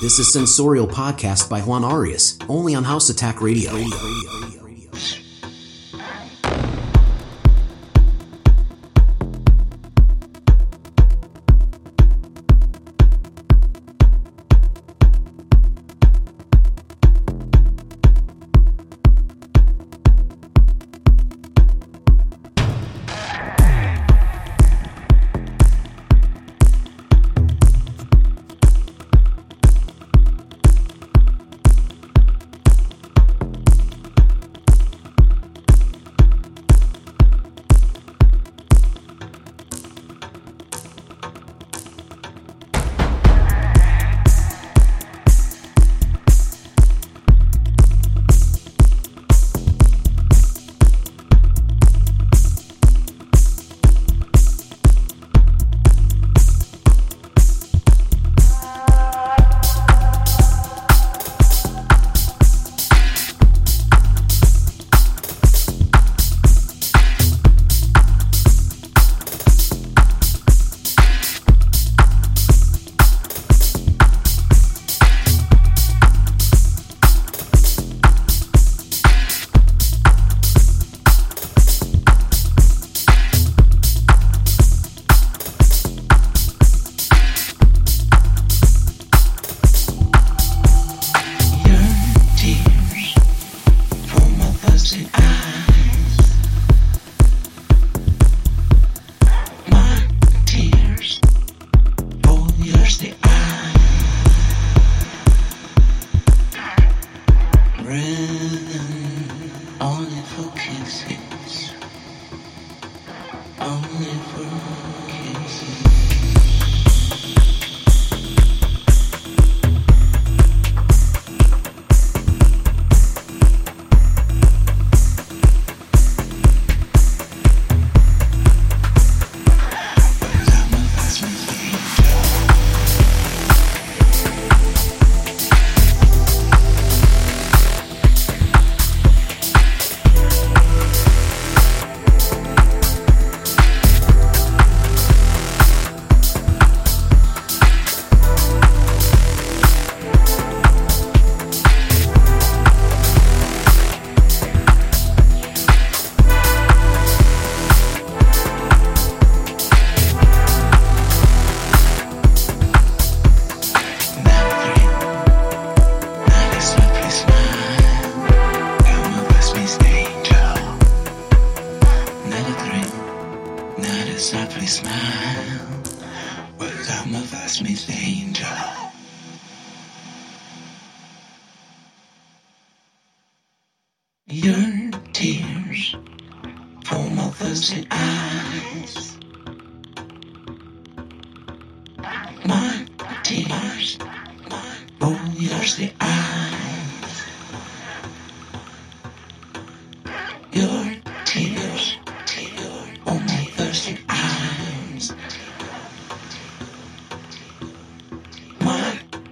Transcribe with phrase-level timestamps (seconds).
[0.00, 3.76] This is Sensorial Podcast by Juan Arias, only on House Attack Radio.
[3.76, 4.69] You are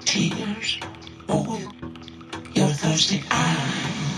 [0.08, 0.80] Tears.
[1.28, 1.60] Oh,
[2.54, 4.17] your thirsty eyes.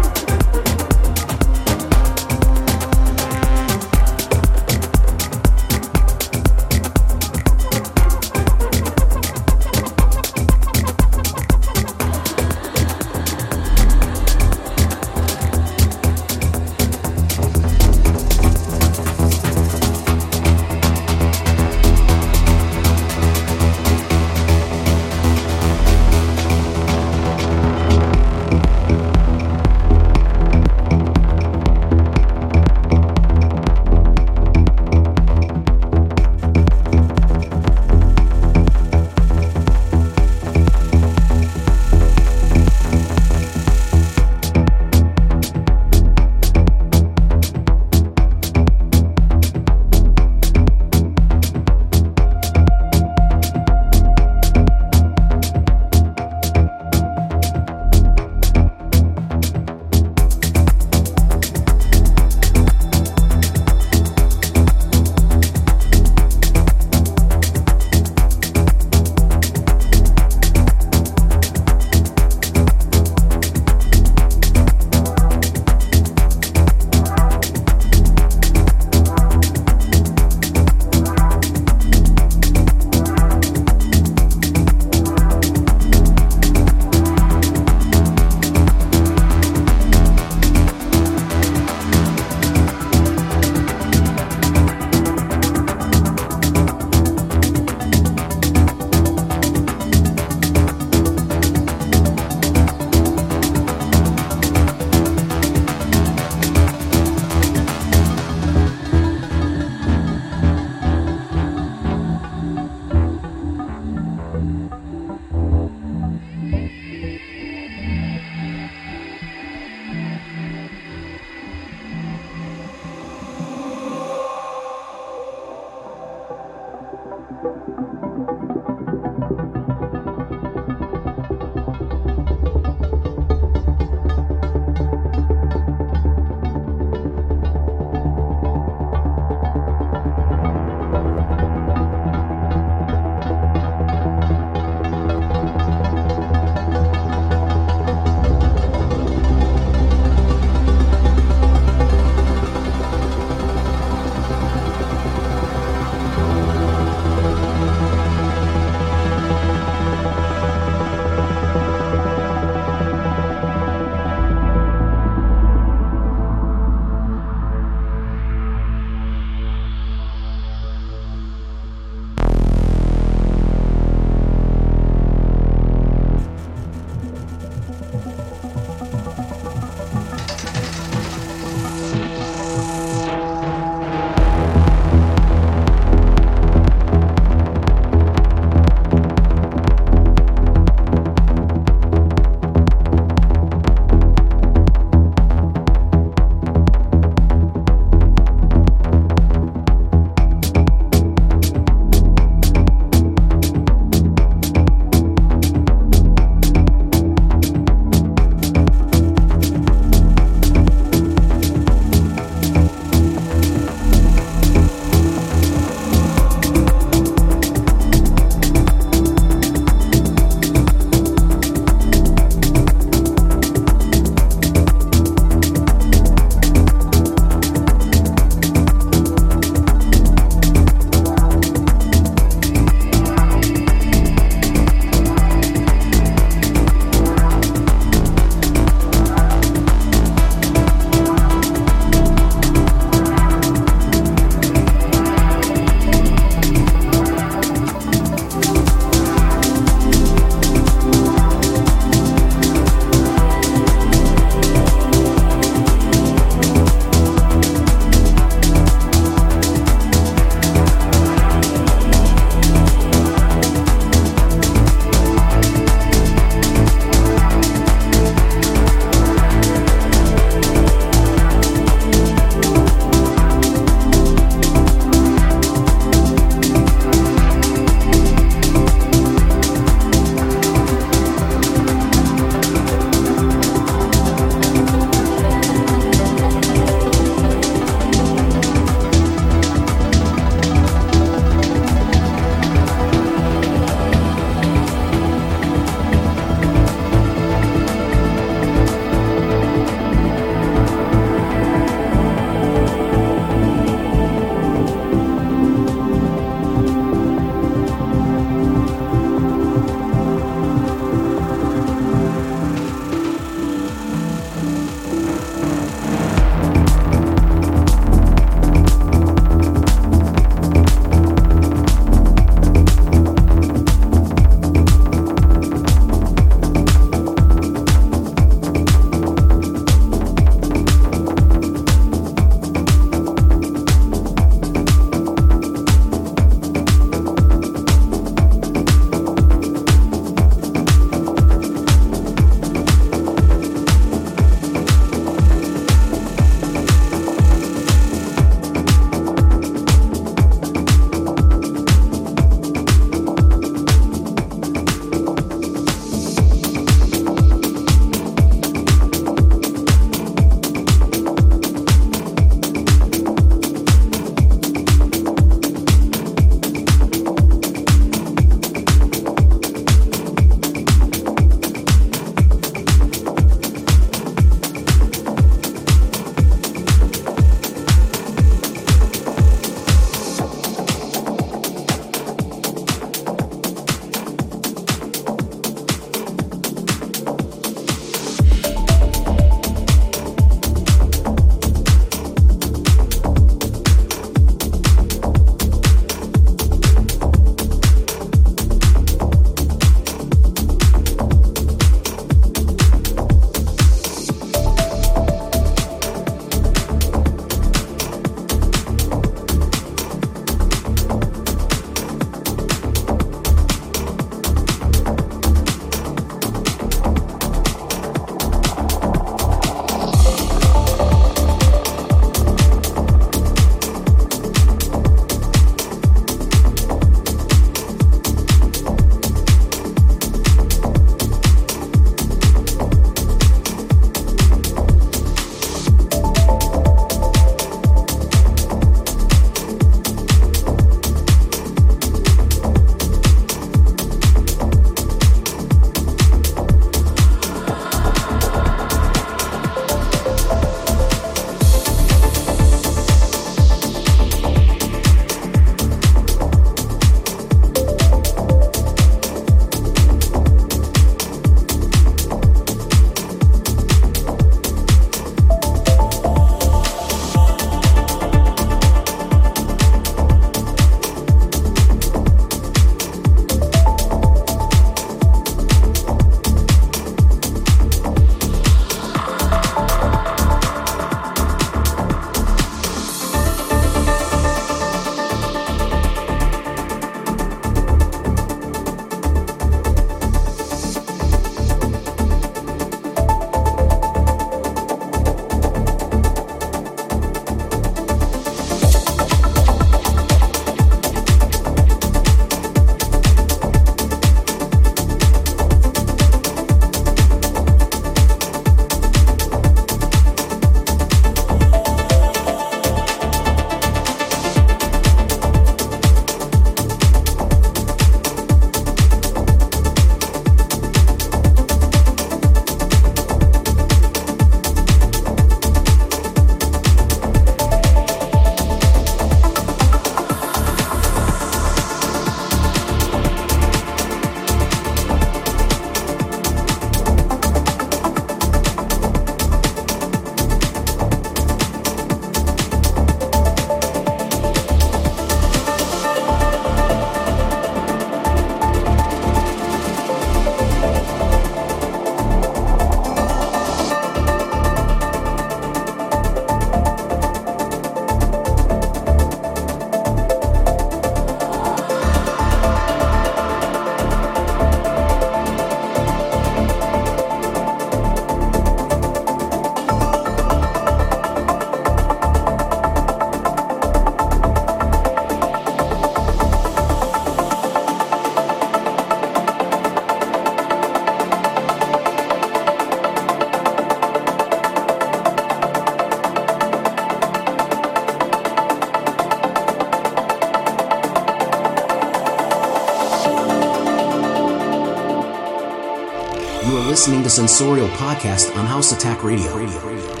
[596.81, 599.37] Listening to Sensorial Podcast on House Attack Radio.
[599.37, 600.00] We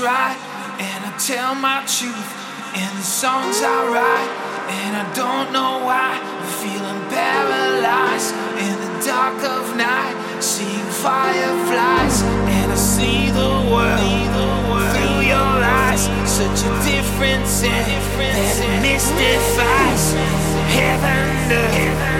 [0.00, 0.36] right,
[0.78, 2.30] and I tell my truth
[2.74, 4.32] in the songs I write,
[4.70, 12.22] and I don't know why I'm feeling paralyzed in the dark of night, seeing fireflies,
[12.22, 14.30] and I see the world
[14.94, 20.14] through your eyes, such a difference in that mystifies.
[20.78, 21.26] Heaven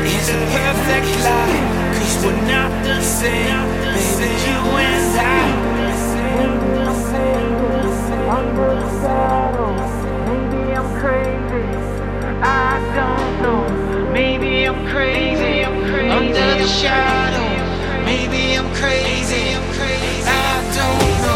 [0.02, 1.62] is a perfect lie,
[1.94, 3.62] cause we're not the same,
[3.94, 5.28] baby, you and I
[8.38, 8.70] under
[9.02, 9.74] the.
[10.28, 11.66] Maybe I'm crazy.
[12.40, 14.12] I don't know.
[14.12, 15.64] Maybe I'm crazy.
[15.64, 16.10] I'm crazy.
[16.10, 17.48] Under the shadow.
[18.04, 19.42] Maybe I'm crazy.
[19.56, 20.28] I'm crazy.
[20.28, 21.27] I don't know.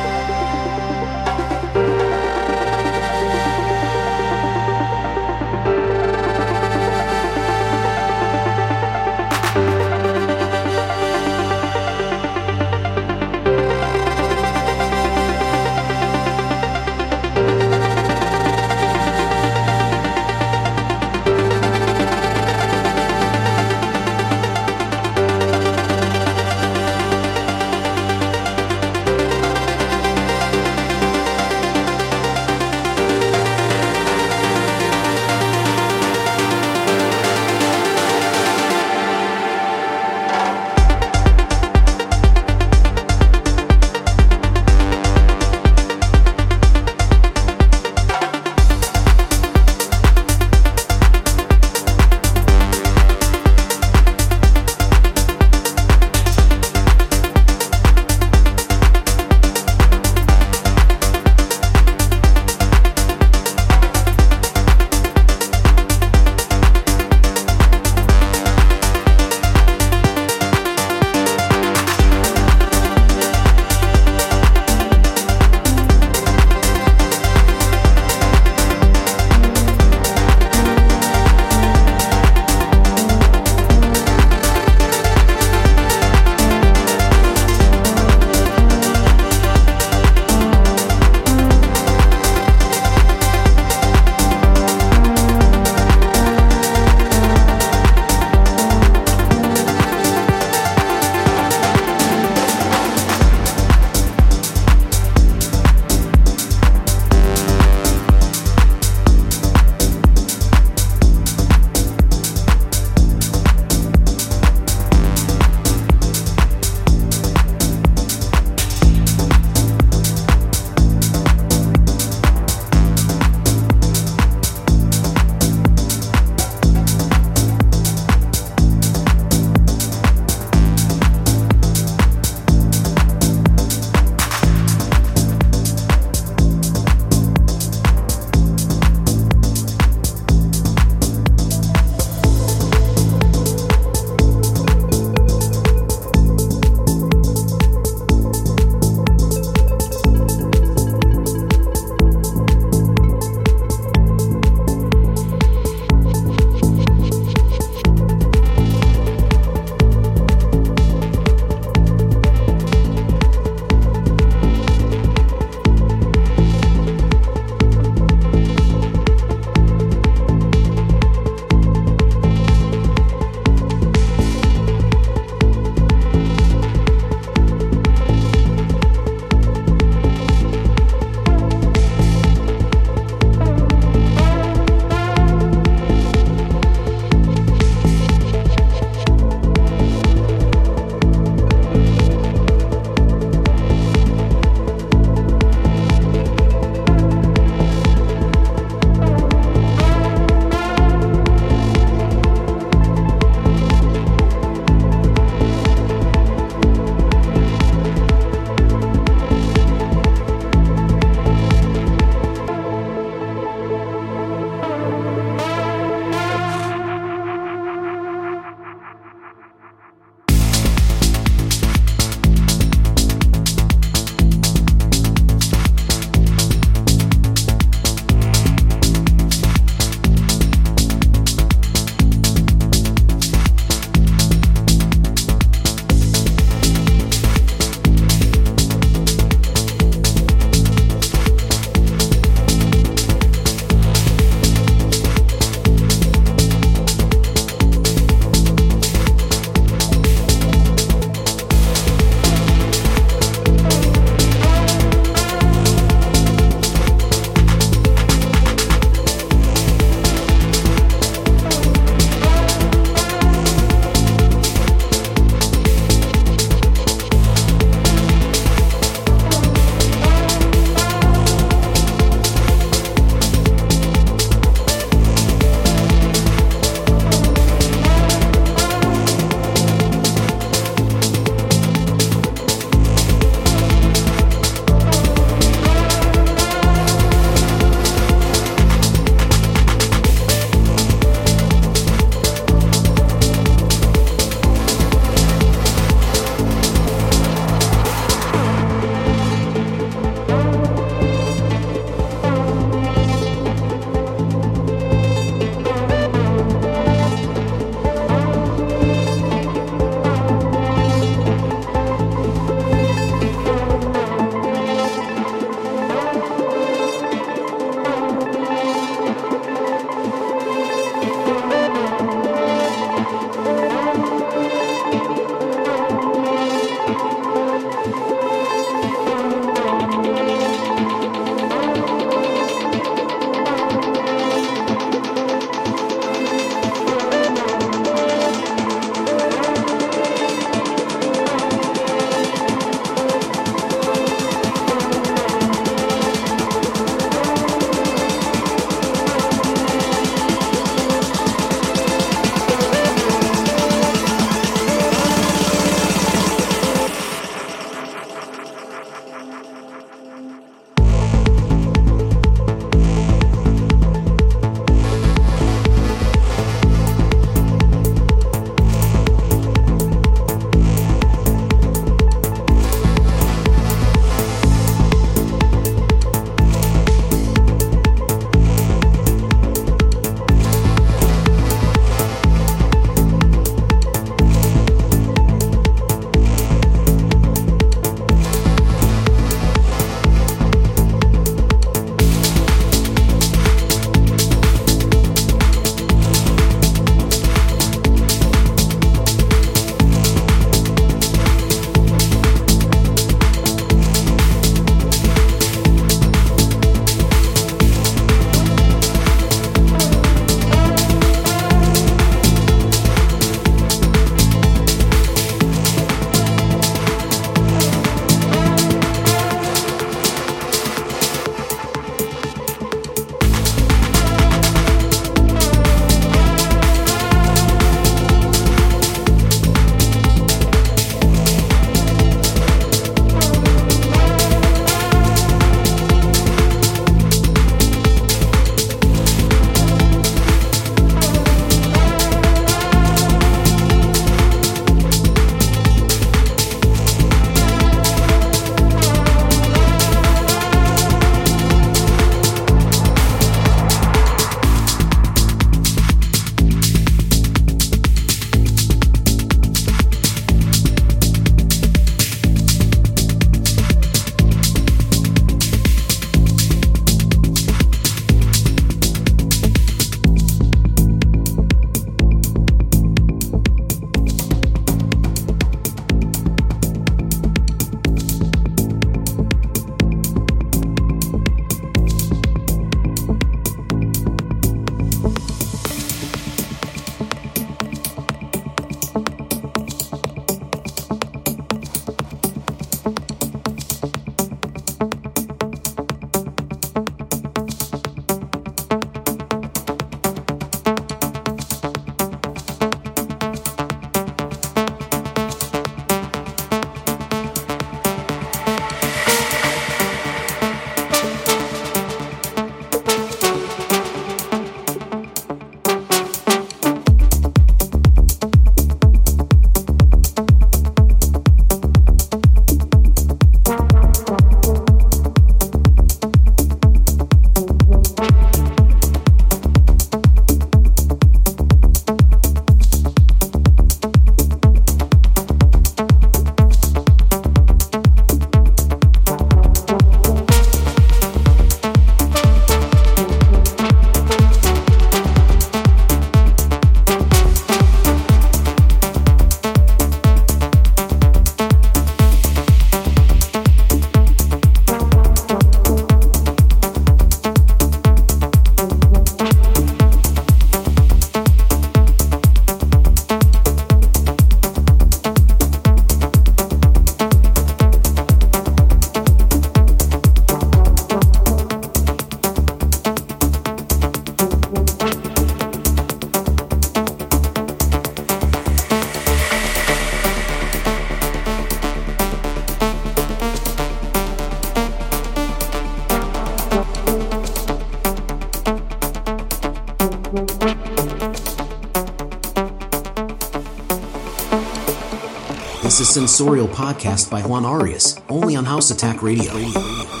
[595.91, 600.00] Sensorial Podcast by Juan Arias, only on House Attack Radio.